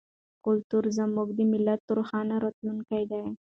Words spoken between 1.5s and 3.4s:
ملت روښانه راتلونکی دی.